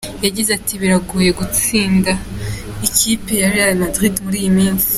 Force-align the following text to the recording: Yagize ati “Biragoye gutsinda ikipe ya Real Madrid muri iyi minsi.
Yagize 0.25 0.49
ati 0.57 0.73
“Biragoye 0.81 1.31
gutsinda 1.39 2.11
ikipe 2.87 3.31
ya 3.41 3.49
Real 3.53 3.73
Madrid 3.83 4.15
muri 4.25 4.37
iyi 4.41 4.51
minsi. 4.59 4.87